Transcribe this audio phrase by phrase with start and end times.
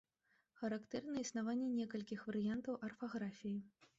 [0.59, 3.55] Характэрна існаванне некалькіх варыянтаў арфаграфіі.